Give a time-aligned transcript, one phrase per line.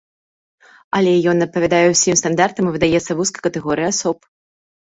[0.99, 4.17] Але ён адпавядае ўсім стандартам і выдаецца вузкай катэгорыі асоб.